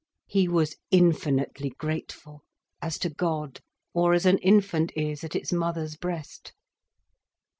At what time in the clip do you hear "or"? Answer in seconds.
3.93-4.15